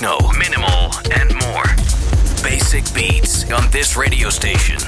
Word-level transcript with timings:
Techno, 0.00 0.32
minimal, 0.38 0.90
and 1.12 1.34
more. 1.40 1.64
Basic 2.42 2.94
beats 2.94 3.50
on 3.52 3.70
this 3.70 3.96
radio 3.96 4.30
station. 4.30 4.78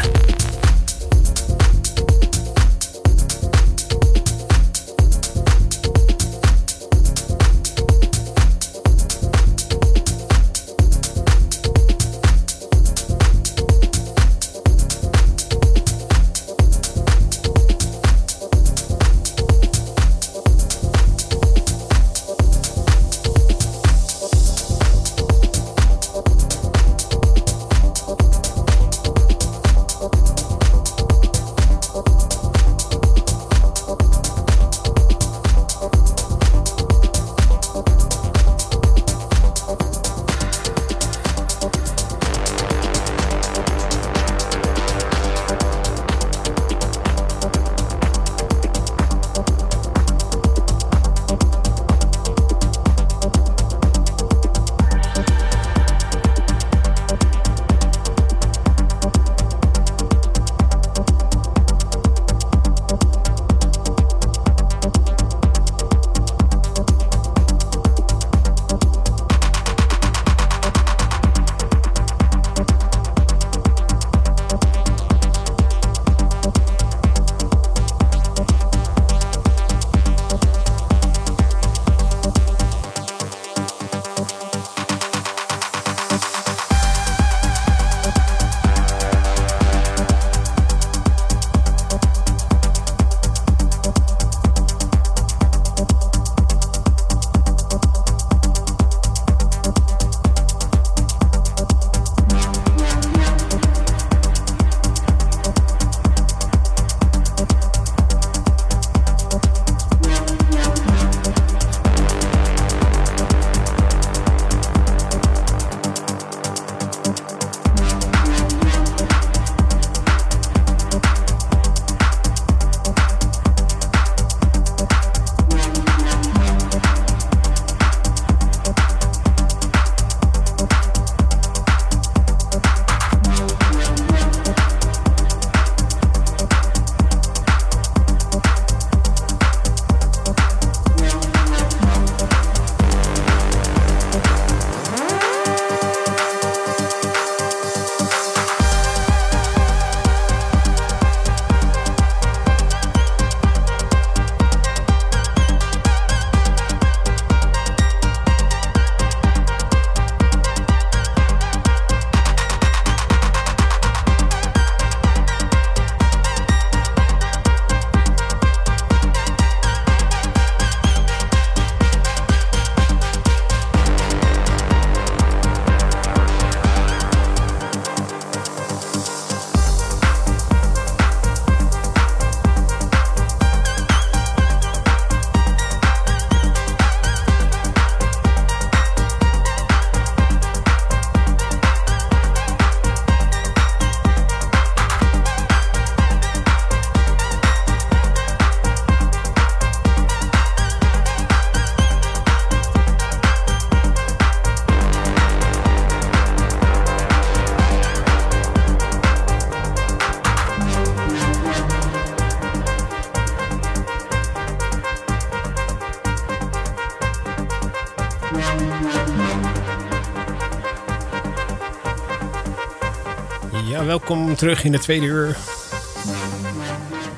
Welkom 223.98 224.36
terug 224.36 224.64
in 224.64 224.72
de 224.72 224.78
tweede 224.78 225.06
uur. 225.06 225.36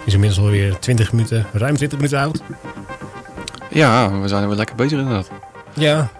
Is 0.04 0.12
inmiddels 0.12 0.40
alweer 0.40 0.78
20 0.78 1.12
minuten, 1.12 1.46
ruim 1.52 1.76
20 1.76 1.98
minuten 1.98 2.18
oud. 2.18 2.40
Ja, 3.70 4.20
we 4.20 4.28
zijn 4.28 4.42
er 4.42 4.48
weer 4.48 4.56
lekker 4.56 4.76
bezig 4.76 4.98
inderdaad. 4.98 5.30
Ja, 5.72 6.10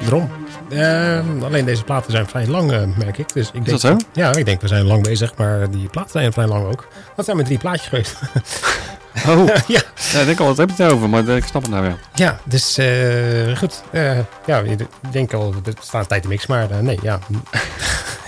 daarom. 0.00 0.30
Eh, 0.68 1.42
alleen 1.42 1.64
deze 1.64 1.84
platen 1.84 2.12
zijn 2.12 2.26
vrij 2.26 2.46
lang, 2.46 2.72
eh, 2.72 2.82
merk 2.96 3.18
ik. 3.18 3.32
Dus 3.32 3.46
ik 3.46 3.52
denk, 3.52 3.66
dat 3.66 3.80
zo? 3.80 3.96
Ja, 4.12 4.34
ik 4.34 4.44
denk 4.44 4.60
we 4.60 4.68
zijn 4.68 4.84
lang 4.84 5.02
bezig, 5.02 5.34
maar 5.36 5.70
die 5.70 5.88
platen 5.88 6.10
zijn 6.10 6.32
vrij 6.32 6.46
lang 6.46 6.66
ook. 6.66 6.88
Wat 7.16 7.24
zijn 7.24 7.36
met 7.36 7.46
drie 7.46 7.58
plaatjes 7.58 7.88
geweest? 7.88 8.16
Oh, 9.26 9.46
ja, 9.74 9.82
ja, 10.12 10.20
ik 10.20 10.26
denk 10.26 10.40
al, 10.40 10.46
wat 10.46 10.56
heb 10.56 10.70
je 10.76 10.82
het 10.82 10.92
over? 10.92 11.08
Maar 11.08 11.28
ik 11.28 11.44
snap 11.44 11.62
het 11.62 11.70
nou 11.70 11.82
weer. 11.82 11.98
ja, 12.14 12.38
dus 12.44 12.78
eh, 12.78 13.56
goed. 13.56 13.82
Eh, 13.90 14.18
ja, 14.46 14.58
ik 14.58 14.86
denk 15.10 15.32
al, 15.32 15.54
er 15.64 15.72
staat 15.80 16.08
tijd 16.08 16.22
te 16.22 16.28
mix, 16.28 16.46
maar 16.46 16.68
nee, 16.82 16.98
ja. 17.02 17.18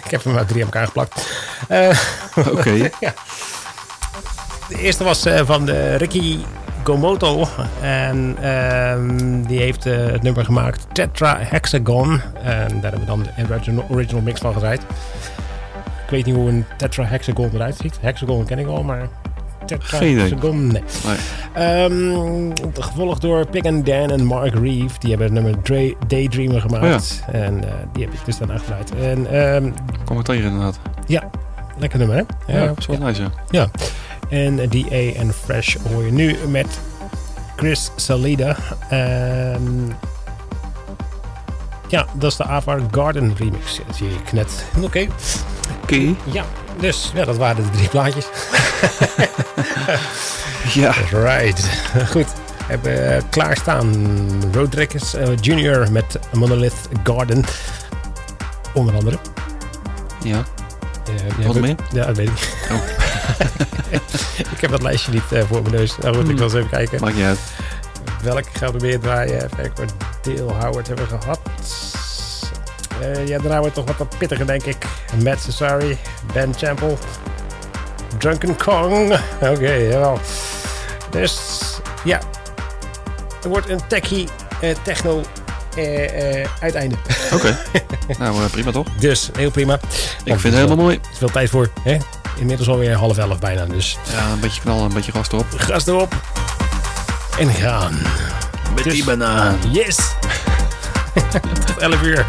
Ik 0.07 0.13
heb 0.13 0.25
hem 0.25 0.33
maar 0.33 0.47
drie 0.47 0.61
aan 0.61 0.67
elkaar 0.67 0.87
geplakt. 0.87 1.31
Eh, 1.69 1.99
Oké. 2.53 2.71
ja. 3.01 3.15
De 4.69 4.79
eerste 4.79 5.05
was 5.05 5.25
eh, 5.25 5.41
van 5.45 5.67
de 5.67 5.95
Ricky 5.95 6.39
Gomoto. 6.85 7.49
En 7.81 8.37
ehm, 8.41 9.43
die 9.43 9.59
heeft 9.59 9.87
eh, 9.87 10.07
het 10.07 10.23
nummer 10.23 10.45
gemaakt 10.45 10.87
Tetra 10.93 11.37
Hexagon. 11.41 12.21
En 12.43 12.81
daar 12.81 12.91
hebben 12.91 13.01
we 13.01 13.07
dan 13.07 13.23
de 13.23 13.53
original, 13.53 13.87
original 13.91 14.23
mix 14.23 14.41
van 14.41 14.53
gedraaid. 14.53 14.81
Ik 16.05 16.11
weet 16.11 16.25
niet 16.25 16.35
hoe 16.35 16.49
een 16.49 16.65
Tetra 16.77 17.05
Hexagon 17.05 17.51
eruit 17.55 17.77
ziet. 17.77 17.99
Hexagon 18.01 18.45
ken 18.45 18.59
ik 18.59 18.67
al, 18.67 18.83
maar 18.83 19.09
Nee. 21.07 21.17
Ehm, 21.55 22.51
gevolgd 22.79 23.21
door 23.21 23.47
Pig 23.47 23.63
and 23.63 23.87
Dan 23.87 24.11
en 24.11 24.25
Mark 24.25 24.55
Reeve. 24.55 24.99
Die 24.99 25.09
hebben 25.11 25.27
het 25.27 25.33
nummer 25.43 25.63
Dre- 25.63 25.95
Daydreamer 26.07 26.61
gemaakt. 26.61 27.23
En 27.33 27.65
eh, 27.65 27.71
die 27.93 28.05
heb 28.05 28.13
ik 28.15 28.25
dus 28.25 28.39
dan 28.39 28.51
uitgebreid. 28.53 28.93
En 28.95 29.27
ehm, 29.55 29.71
Kom 30.05 30.19
ik 30.19 30.25
tegen 30.25 30.45
inderdaad. 30.45 30.79
ja, 31.07 31.31
lekker 31.79 31.99
nummer 31.99 32.17
hè? 32.17 32.53
Ja, 32.59 32.67
dat 32.67 32.79
is 32.79 32.87
wel 32.87 32.99
nice, 32.99 33.23
ja. 33.23 33.31
ja. 33.51 33.69
En 34.29 34.57
DA 34.57 35.13
en 35.21 35.33
Fresh 35.33 35.77
hoor 35.93 36.05
je 36.05 36.13
nu 36.13 36.37
met 36.49 36.79
Chris 37.57 37.91
Salida. 37.97 38.57
Ehm, 38.91 39.63
Ja, 41.89 42.07
dat 42.13 42.31
is 42.31 42.37
de 42.37 42.45
Ava 42.45 42.79
Garden 42.91 43.35
remix. 43.39 43.81
Dat 43.87 43.97
zie 43.97 44.09
ik 44.09 44.33
net. 44.33 44.65
Oké. 44.81 45.07
Oké. 45.83 46.15
Ja, 46.25 46.45
dus 46.81 47.11
ja, 47.15 47.25
dat 47.25 47.37
waren 47.37 47.65
de 47.65 47.71
drie 47.71 47.89
plaatjes. 47.89 48.27
Ja. 50.75 50.95
Right. 51.11 51.69
Goed. 52.11 52.27
We 52.27 52.73
hebben 52.73 53.15
eh, 53.17 53.23
klaarstaan 53.31 53.95
Road 54.53 54.75
Records 54.75 55.15
eh, 55.15 55.29
Junior 55.41 55.93
met 55.93 56.19
Monolith 56.33 56.89
Garden. 57.05 57.45
Onder 58.75 58.95
andere. 58.95 59.19
Ja. 60.23 60.45
Ja, 61.39 61.47
Wat 61.47 61.61
meer? 61.61 61.77
Ja, 61.93 62.05
dat 62.07 62.17
weet 62.17 62.29
ik. 62.29 62.69
Oh. 62.73 62.79
ik 64.55 64.61
heb 64.61 64.71
dat 64.71 64.83
lijstje 64.83 65.13
niet 65.13 65.23
voor 65.49 65.63
mijn 65.63 65.75
neus. 65.75 65.97
Nou 65.97 66.17
moet 66.17 66.29
ik 66.29 66.37
wel 66.37 66.45
eens 66.45 66.55
even 66.55 66.69
kijken. 66.69 67.01
Maakt 67.01 67.15
niet 67.15 67.25
uit. 67.25 67.39
Welke 68.27 68.49
gaan 68.53 68.73
we 68.73 68.79
weer 68.79 69.01
draaien? 69.01 69.35
Even 69.35 69.57
kijken. 69.57 69.89
Dale 70.23 70.53
Howard 70.53 70.87
hebben 70.87 71.09
we 71.09 71.17
gehad. 71.21 71.41
Eh, 73.01 73.27
ja, 73.27 73.39
daarna 73.39 73.59
wordt 73.61 73.75
toch 73.75 73.85
wat 73.87 73.97
wat 73.97 74.19
pittiger, 74.19 74.47
denk 74.47 74.63
ik. 74.63 74.87
Matt 75.25 75.43
Cesari, 75.43 75.99
Ben 76.33 76.55
Champel, 76.57 76.99
Drunken 78.19 78.57
Kong. 78.57 79.19
Oké, 79.53 79.73
jawel. 79.73 80.19
Dus 81.11 81.41
ja, 82.05 82.21
er 83.43 83.49
wordt 83.49 83.69
een 83.69 83.87
techie 83.89 84.29
eh, 84.61 84.77
techno 84.83 85.23
eh, 85.77 86.47
uiteinde. 86.61 86.97
Oké. 87.33 87.59
nou, 88.19 88.49
prima 88.49 88.71
toch? 88.71 88.87
Dus 88.99 89.31
heel 89.37 89.51
prima. 89.51 89.75
Ik 90.25 90.41
vind 90.41 90.43
het 90.43 90.55
helemaal 90.55 90.77
mooi. 90.77 90.97
Er 91.03 91.11
is 91.13 91.19
veel 91.19 91.31
tijd 91.31 91.51
voor. 91.51 91.71
Hè? 91.83 91.97
Inmiddels 92.39 92.69
alweer 92.69 92.95
half 92.95 93.19
elf 93.19 93.39
bijna. 93.39 93.65
Dus 93.65 93.99
Ja, 94.13 94.33
een 94.33 94.41
beetje 94.41 94.61
knallen, 94.61 94.85
een 94.85 94.95
beetje 94.95 95.13
gas 95.13 95.29
erop. 95.29 95.47
gas 95.57 95.87
erop. 95.87 96.15
En 97.39 97.51
gaan. 97.51 97.99
Met 98.75 98.85
Dus- 98.85 98.93
die 98.93 99.05
banaan. 99.05 99.59
Yes! 99.71 99.97
Tot 101.67 101.79
11 101.79 102.03
uur. 102.03 102.25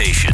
Station. 0.00 0.29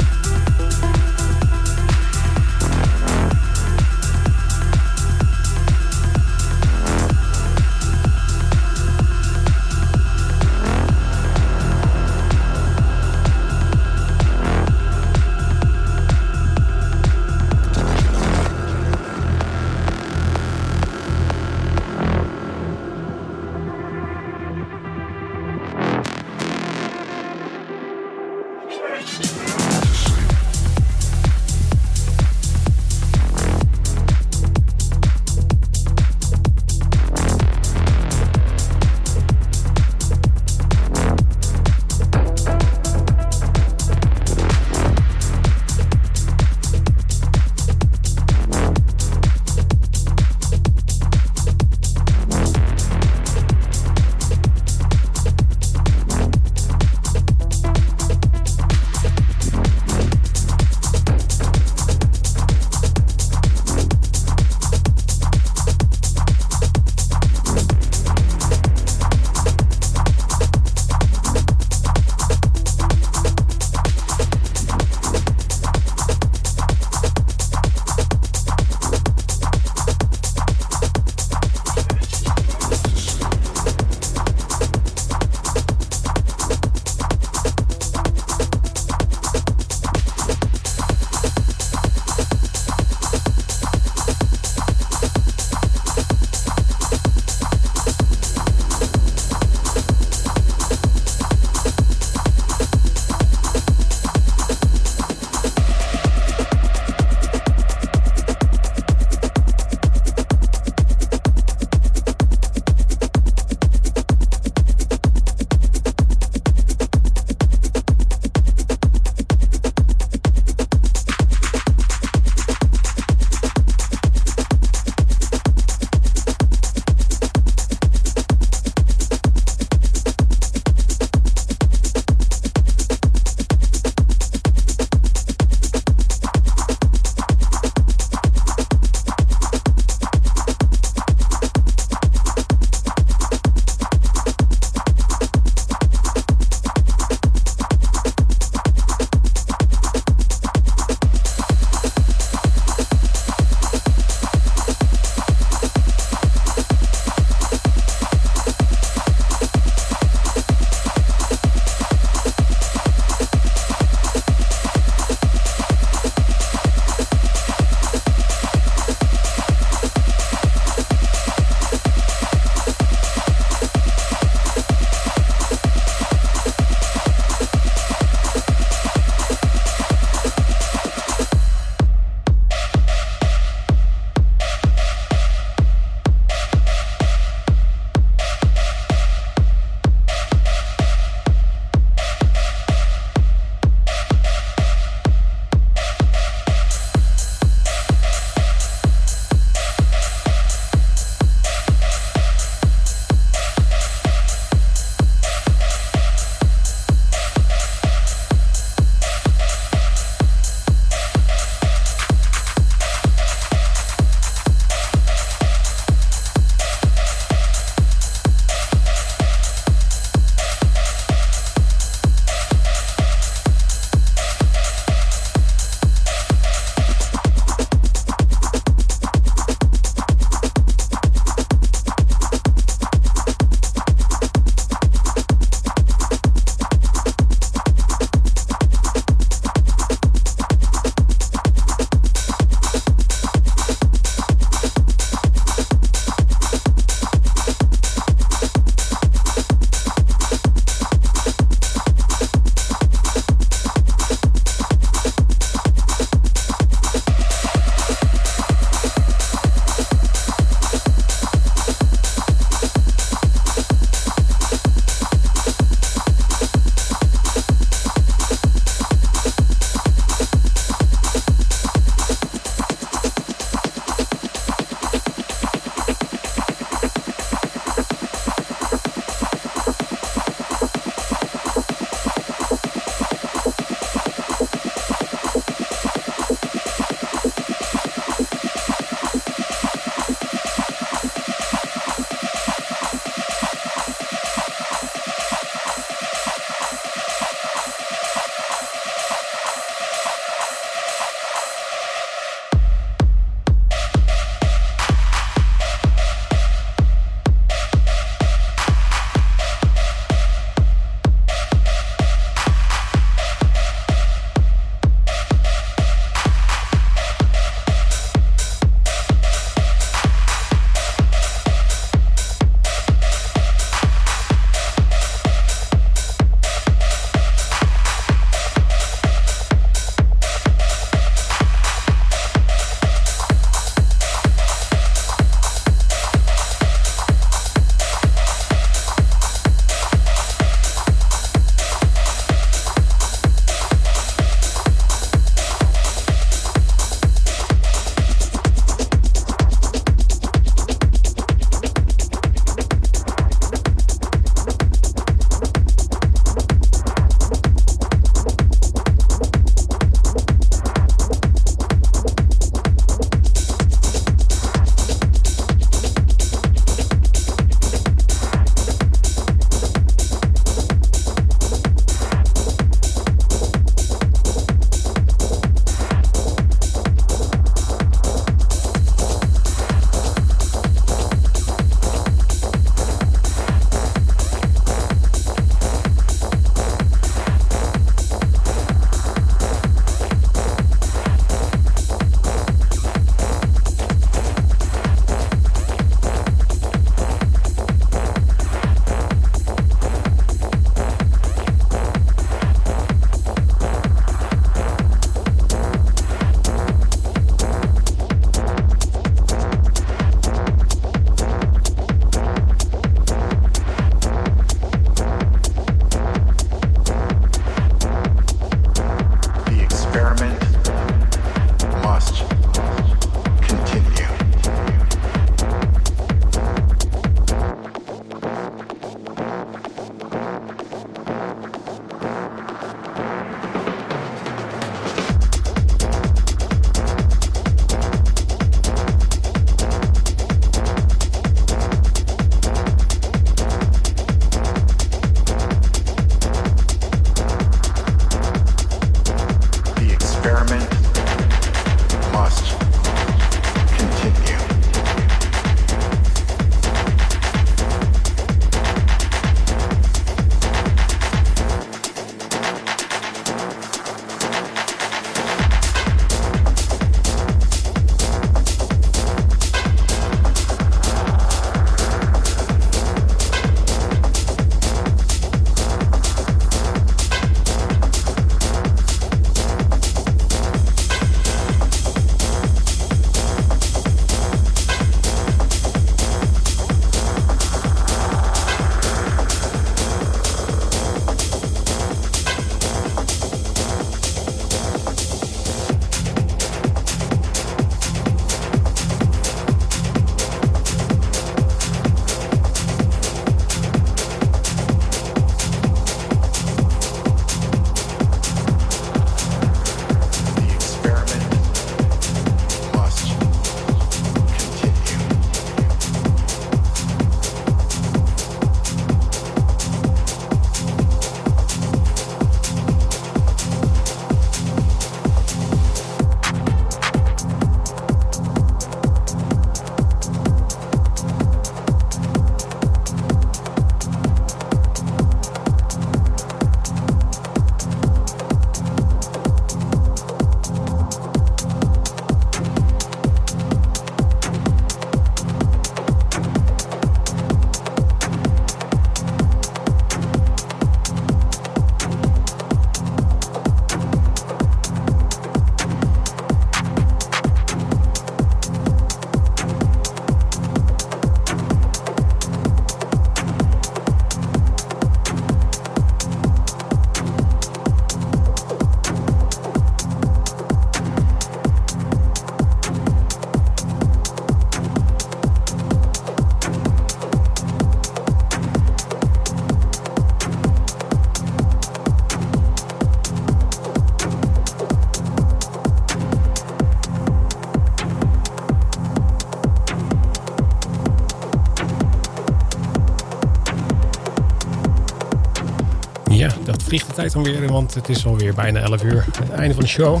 De 597.22 597.38
weer, 597.38 597.52
want 597.52 597.74
het 597.74 597.88
is 597.88 598.06
alweer 598.06 598.34
bijna 598.34 598.60
11 598.60 598.82
uur. 598.82 599.04
Het 599.18 599.30
einde 599.30 599.54
van 599.54 599.62
de 599.62 599.68
show. 599.68 600.00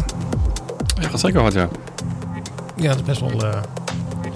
Ja, 1.00 1.08
gaat 1.08 1.20
zeker 1.20 1.40
hard, 1.40 1.52
ja. 1.54 1.68
Ja, 2.76 2.88
dat 2.88 2.96
is 2.96 3.02
best 3.02 3.20
wel... 3.20 3.30
eh, 3.30 3.60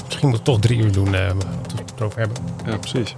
misschien 0.07 0.26
moet 0.28 0.37
het 0.37 0.45
toch 0.45 0.59
drie 0.61 0.78
uur 0.78 0.93
doen, 0.93 1.14
eh 1.14 1.26
wat 1.26 1.45
we 1.45 1.78
het 1.85 1.93
erover 1.99 2.18
hebben. 2.18 2.37
Ja, 2.66 2.76
precies. 2.76 3.14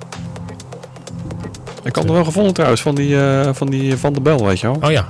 Ik 1.83 1.97
had 1.97 2.05
er 2.05 2.13
wel 2.13 2.25
gevonden 2.25 2.53
trouwens 2.55 2.83
van 2.83 2.95
die, 2.95 3.21
eh, 3.21 3.49
van 3.53 3.67
die 3.71 3.97
Van 3.97 4.13
der 4.13 4.23
Bel, 4.23 4.45
weet 4.47 4.61
je 4.61 4.67
wel. 4.67 4.77
Oh 4.83 4.91
ja. 4.91 5.07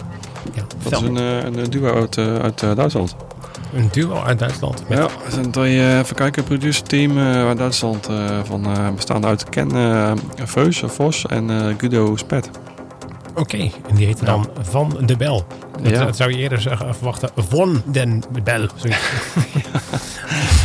ja 0.54 0.62
Dat 0.82 0.92
is 0.92 1.08
een, 1.08 1.16
eh, 1.16 1.36
een, 1.44 1.70
duo 1.70 1.94
uit, 1.94 2.16
eh, 2.16 2.34
uit 2.36 2.62
eh, 2.62 2.74
Duitsland. 2.74 3.16
een 3.74 3.88
duo 3.92 4.22
uit 4.22 4.38
Duitsland. 4.38 4.88
Met, 4.88 4.98
Ja, 4.98 5.04
het 5.22 5.32
zijn 5.32 5.50
twee, 5.50 5.78
eh, 5.80 5.98
even 5.98 6.16
kijken, 6.16 6.44
producerteam 6.44 7.18
eh, 7.18 7.46
uit 7.46 7.58
Duitsland. 7.58 8.06
eh, 8.08 8.38
van, 8.44 8.64
eh, 8.64 8.88
bestaande 8.96 9.26
uit 9.26 9.48
Ken 9.48 9.70
eh 9.76 10.12
Veus, 10.44 10.82
Vos 10.86 11.26
en 11.26 11.50
eh, 11.50 11.74
Guido 11.78 12.16
Spet. 12.16 12.50
Oké, 13.34 13.56
en 13.88 13.94
die 13.94 14.06
heette 14.06 14.24
dan 14.24 14.48
Van 14.60 14.96
de 15.06 15.16
Bel. 15.16 15.44
Dat, 15.82 15.90
Ja. 15.92 16.04
dat 16.04 16.16
zou 16.16 16.30
je 16.30 16.36
eerder 16.36 16.60
zeggen, 16.60 16.94
verwachten. 16.94 17.30
Von 17.36 17.82
den 17.86 18.24
Bel. 18.44 18.66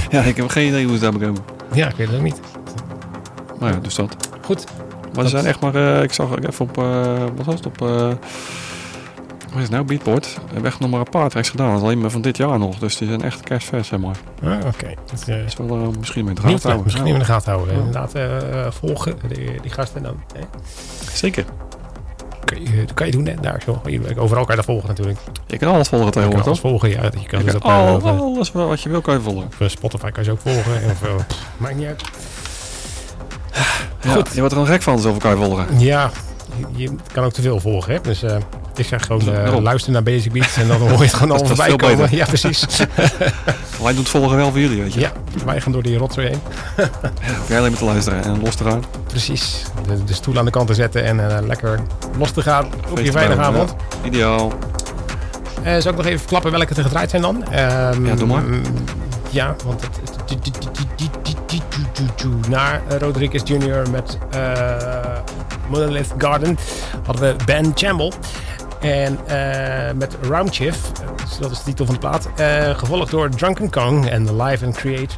Ja, 0.09 0.21
ik 0.21 0.37
heb 0.37 0.49
geen 0.49 0.67
idee 0.67 0.85
hoe 0.85 0.93
ze 0.97 1.01
daar 1.01 1.11
komen. 1.11 1.41
ja, 1.73 1.87
ik 1.89 1.95
weet 1.95 2.07
het 2.07 2.15
ook 2.15 2.23
niet. 2.23 2.39
Maar 3.59 3.71
ja, 3.73 3.79
dus 3.79 3.95
dat. 3.95 4.29
Goed. 4.45 4.65
Maar 5.13 5.23
ze 5.23 5.29
zijn 5.29 5.45
echt 5.45 5.59
maar, 5.59 5.75
eh, 5.75 6.03
ik 6.03 6.13
zag 6.13 6.29
even 6.39 6.65
op, 6.69 6.77
eh, 6.77 7.13
wat 7.35 7.45
was 7.45 7.55
het, 7.55 7.65
op, 7.65 7.81
eh 7.81 8.07
wat 9.47 9.55
is 9.55 9.61
het 9.61 9.71
nou, 9.71 9.83
Beatport. 9.83 10.37
Hebben 10.45 10.65
echt 10.65 10.79
nog 10.79 10.89
maar 10.89 10.99
een 10.99 11.09
paar 11.09 11.29
tracks 11.29 11.49
gedaan. 11.49 11.67
Dat 11.67 11.77
is 11.77 11.83
alleen 11.83 11.99
maar 11.99 12.09
van 12.09 12.21
dit 12.21 12.37
jaar 12.37 12.59
nog. 12.59 12.79
Dus 12.79 12.97
die 12.97 13.07
zijn 13.07 13.21
echt 13.21 13.41
kerstvers, 13.43 13.87
zeg 13.87 13.99
maar. 13.99 14.15
Ah, 14.43 14.65
Oké. 14.65 14.93
Dat 15.05 15.13
is, 15.19 15.27
eh, 15.27 15.37
Dat 15.37 15.45
is 15.45 15.55
wel 15.55 15.81
eh, 15.81 15.87
misschien 15.99 16.25
met 16.25 16.43
Nieuw, 16.43 16.51
raad 16.51 16.63
houden. 16.63 16.83
misschien 16.83 17.05
in 17.07 17.19
de 17.19 17.25
gaten 17.25 17.51
houden. 17.51 17.73
Ja. 17.73 17.79
Inderdaad, 17.79 18.13
eh, 18.13 18.71
volgen 18.71 19.15
die, 19.27 19.61
die 19.61 19.71
gasten 19.71 20.03
dan. 20.03 20.15
Hè? 20.33 20.41
Zeker. 21.13 21.45
Kun 22.47 22.61
je, 22.61 22.85
dat 22.85 22.93
kan 22.93 23.05
je 23.05 23.11
doen 23.11 23.25
hè, 23.25 23.33
daar 23.41 23.61
zo. 23.65 23.81
Overal 24.17 24.45
kan 24.45 24.55
je 24.55 24.55
dat 24.55 24.65
volgen 24.65 24.87
natuurlijk. 24.87 25.19
Je 25.47 25.57
kan 25.57 25.73
alles 25.73 25.87
volgen 25.87 26.11
kan 26.11 26.21
tegenwoordig, 26.21 26.47
alles 26.47 26.59
volgen, 26.59 26.89
ja. 26.89 27.03
Je 27.03 27.27
kan 27.27 27.39
Je 27.39 27.45
dus 27.45 27.53
kan 27.61 27.71
eh, 27.71 27.77
alles 28.21 28.51
wat 28.51 28.81
je 28.81 28.89
wil 28.89 29.01
kan 29.01 29.13
je 29.13 29.21
volgen. 29.21 29.43
op, 29.43 29.53
eh, 29.59 29.67
Spotify 29.67 30.09
kan 30.11 30.23
je 30.23 30.31
ook 30.31 30.39
volgen. 30.39 30.73
Of, 30.91 31.03
eh, 31.03 31.13
maakt 31.57 31.75
niet 31.75 31.87
uit. 31.87 32.01
Ja, 34.03 34.11
Goed. 34.11 34.29
je 34.33 34.39
wordt 34.39 34.55
er 34.55 34.61
een 34.61 34.67
gek 34.67 34.81
van, 34.81 34.99
zoveel 34.99 35.19
kan 35.19 35.31
je 35.31 35.37
volgen. 35.45 35.79
Ja, 35.79 36.11
je, 36.57 36.65
je 36.83 36.95
kan 37.13 37.23
ook 37.23 37.31
te 37.33 37.41
veel 37.41 37.59
volgen. 37.59 37.93
Hè? 37.93 38.01
Dus 38.01 38.23
eh, 38.23 38.35
ik 38.75 38.85
zeg 38.85 39.05
gewoon 39.05 39.33
eh, 39.35 39.57
luister 39.61 39.91
naar 39.91 40.03
Basic 40.03 40.31
Beats 40.31 40.57
en 40.57 40.67
dan 40.67 40.77
hoor 40.77 40.89
je 40.91 40.97
het 40.97 41.13
gewoon 41.13 41.29
allemaal 41.37 41.55
voorbij 41.55 41.75
komen. 41.75 41.97
beter. 41.97 42.15
Ja, 42.17 42.25
precies. 42.25 42.65
Wij 43.81 43.91
doen 43.93 43.97
het 44.01 44.09
volgen 44.09 44.37
wel 44.37 44.49
voor 44.51 44.59
jullie, 44.59 44.81
weet 44.81 44.93
je. 44.93 44.99
ja, 44.99 45.11
wij 45.45 45.61
gaan 45.61 45.71
door 45.71 45.83
die 45.83 45.97
rotzooi 45.97 46.27
heen. 46.27 46.39
Jij 47.47 47.57
alleen 47.57 47.69
maar 47.69 47.79
te 47.79 47.85
luisteren 47.85 48.23
en 48.23 48.39
los 48.41 48.55
te 48.55 48.63
gaan. 48.63 48.83
Precies. 49.07 49.63
De, 49.87 50.03
de 50.03 50.13
stoel 50.13 50.37
aan 50.37 50.45
de 50.45 50.51
kant 50.51 50.67
te 50.67 50.73
zetten 50.73 51.03
en 51.03 51.29
eh, 51.37 51.45
lekker 51.47 51.79
los 52.17 52.31
te 52.31 52.41
gaan 52.41 52.65
op 52.89 52.99
je 52.99 53.11
vrijdagavond. 53.11 53.75
ja. 54.01 54.07
Ideaal. 54.07 54.53
Eh, 55.63 55.77
zal 55.77 55.91
ik 55.91 55.97
nog 55.97 56.05
even 56.05 56.19
verklappen 56.19 56.51
welke 56.51 56.75
er 56.75 56.83
gedraaid 56.83 57.09
zijn 57.09 57.21
dan? 57.21 57.43
Ehm, 57.51 58.05
Ja, 58.05 58.15
doe 58.15 58.27
maar. 58.27 58.43
Ja, 59.29 59.55
want 59.65 59.81
het, 59.81 59.89
het- 60.01 60.29
het- 60.29 60.45
het- 60.45 60.77
het- 61.51 62.49
naar 62.49 62.81
Rodriguez 62.99 63.41
Jr. 63.45 63.89
met 63.91 64.17
eh 64.31 64.39
Monolith 65.69 66.13
Garden 66.17 66.57
hadden 67.05 67.37
we 67.37 67.43
Ben 67.45 67.71
Chamble. 67.75 68.11
En 68.81 69.19
eh, 69.25 69.93
met 69.95 70.17
Roundchiff, 70.21 70.91
eh, 71.01 71.39
dat 71.39 71.51
is 71.51 71.57
de 71.57 71.63
titel 71.63 71.85
van 71.85 71.93
de 71.93 71.99
plaat, 71.99 72.29
eh, 72.35 72.77
gevolgd 72.77 73.11
door 73.11 73.29
Drunken 73.29 73.69
Kong 73.69 74.05
en 74.05 74.41
Live 74.41 74.65
and 74.65 74.75
Create. 74.75 75.15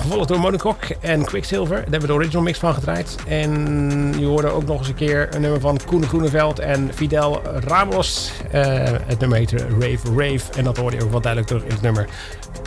Gevolgd 0.00 0.28
door 0.28 0.40
Monocock 0.40 0.84
en 1.00 1.24
Quicksilver. 1.24 1.74
Daar 1.74 1.82
hebben 1.82 2.00
we 2.00 2.06
de 2.06 2.12
original 2.12 2.42
mix 2.42 2.58
van 2.58 2.74
gedraaid. 2.74 3.16
En 3.26 4.14
je 4.18 4.26
hoorde 4.26 4.48
ook 4.48 4.66
nog 4.66 4.78
eens 4.78 4.88
een 4.88 4.94
keer 4.94 5.34
een 5.34 5.40
nummer 5.40 5.60
van 5.60 5.78
Koen 5.86 6.06
Groeneveld 6.06 6.58
en 6.58 6.90
Fidel 6.94 7.42
Ramos. 7.66 8.32
Eh, 8.50 8.62
het 8.84 9.18
nummer 9.18 9.38
heette 9.38 9.56
Rave 9.56 10.08
Rave. 10.16 10.52
En 10.56 10.64
dat 10.64 10.76
hoorde 10.76 10.96
je 10.96 11.04
ook 11.04 11.10
wel 11.10 11.20
duidelijk 11.20 11.52
terug 11.52 11.64
in 11.64 11.70
het 11.70 11.82
nummer. 11.82 12.08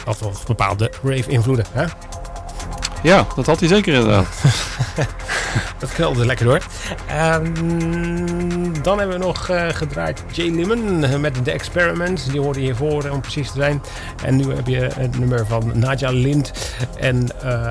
Dat 0.05 0.19
wel 0.19 0.33
bepaalde 0.47 0.91
rave-invloeden. 1.03 1.65
Hè? 1.71 1.85
Ja, 3.03 3.27
dat 3.35 3.45
had 3.45 3.59
hij 3.59 3.69
zeker 3.69 3.93
inderdaad. 3.93 4.27
Dat 5.79 5.91
knalde 5.93 6.25
lekker 6.25 6.45
door. 6.45 6.61
Ehm, 7.07 7.53
dan 8.81 8.97
hebben 8.97 9.19
we 9.19 9.25
nog 9.25 9.49
eh, 9.49 9.69
gedraaid 9.69 10.23
Jay 10.31 10.49
Lemon 10.49 11.21
met 11.21 11.43
The 11.43 11.51
Experiment. 11.51 12.31
Die 12.31 12.41
hoorde 12.41 12.59
je 12.59 12.65
hiervoor 12.65 13.09
om 13.09 13.21
precies 13.21 13.51
te 13.51 13.57
zijn. 13.57 13.81
En 14.23 14.35
nu 14.35 14.53
heb 14.55 14.67
je 14.67 14.89
het 14.95 15.19
nummer 15.19 15.45
van 15.47 15.71
Nadja 15.73 16.11
Lind 16.11 16.51
en 16.97 17.29
uh, 17.45 17.67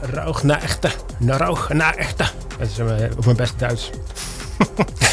Rauch 0.00 0.42
na 0.42 0.60
echte. 0.60 0.88
Na 1.18 1.36
Rauch 1.36 1.68
na 1.72 1.94
echte. 1.94 2.24
Dat 2.58 2.68
is 2.68 2.78
op 3.16 3.24
mijn 3.24 3.36
beste 3.36 3.56
Duits. 3.56 3.90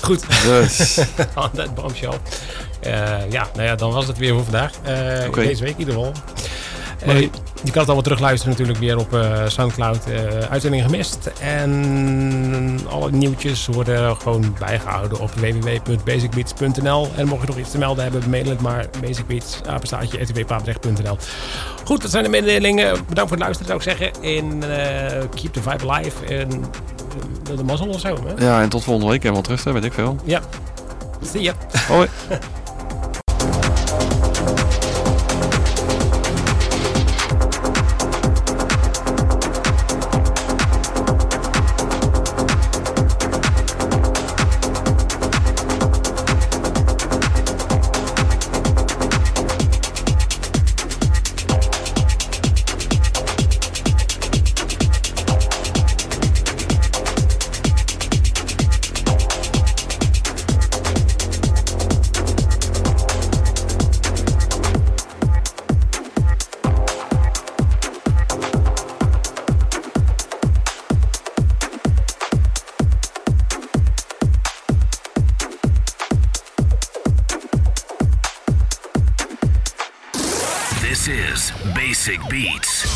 Goed. 0.00 0.24
Dus. 0.42 1.00
That 1.54 1.74
bombshell. 1.74 2.18
Uh, 2.86 3.30
ja, 3.30 3.48
nou 3.54 3.66
ja, 3.66 3.74
dan 3.74 3.92
was 3.92 4.06
het 4.06 4.18
weer 4.18 4.34
voor 4.34 4.42
vandaag. 4.42 4.72
Uh, 4.82 5.28
okay. 5.28 5.46
Deze 5.46 5.62
week 5.62 5.72
in 5.72 5.78
ieder 5.78 5.94
geval. 5.94 6.12
Je 7.06 7.72
kan 7.72 7.80
het 7.80 7.86
allemaal 7.86 8.02
terugluisteren 8.02 8.50
natuurlijk 8.50 8.78
weer 8.78 8.98
op 8.98 9.14
uh, 9.14 9.48
Soundcloud. 9.48 9.98
Uh, 10.08 10.38
uitzending 10.50 10.82
gemist. 10.82 11.30
En 11.40 12.80
alle 12.88 13.10
nieuwtjes 13.10 13.66
worden 13.66 14.16
gewoon 14.16 14.54
bijgehouden 14.58 15.20
op 15.20 15.30
www.basicbeats.nl. 15.30 17.08
En 17.16 17.26
mocht 17.26 17.40
je 17.40 17.46
nog 17.46 17.58
iets 17.58 17.70
te 17.70 17.78
melden 17.78 18.02
hebben, 18.02 18.30
mail 18.30 18.44
het 18.44 18.60
maar. 18.60 18.86
Basicbeats. 19.00 19.60
Goed, 21.84 22.02
dat 22.02 22.10
zijn 22.10 22.24
de 22.24 22.30
mededelingen. 22.30 22.90
Bedankt 22.90 23.30
voor 23.30 23.38
het 23.38 23.38
luisteren 23.38 23.66
zou 23.66 23.78
ik 23.78 23.98
zeggen. 23.98 24.22
En 24.22 24.56
uh, 24.56 25.28
keep 25.34 25.52
the 25.52 25.62
vibe 25.62 25.90
alive. 25.90 26.24
En 26.24 26.64
de 27.56 27.64
mazzel 27.64 27.88
of 27.88 28.00
zo. 28.00 28.18
Hè? 28.26 28.44
Ja, 28.44 28.62
en 28.62 28.68
tot 28.68 28.84
volgende 28.84 29.10
week. 29.10 29.24
En 29.24 29.32
wat 29.32 29.46
rusten, 29.46 29.72
weet 29.72 29.84
ik 29.84 29.92
veel. 29.92 30.16
Ja. 30.24 30.40
Zie 31.20 31.42
je. 31.42 31.52
Hoi. 31.88 32.08
Basic 82.06 82.28
Beats. 82.28 82.86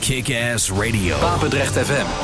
Kick 0.00 0.28
Ass 0.28 0.68
Radio. 0.68 1.16
Papendrecht 1.18 1.74
FM. 1.76 2.23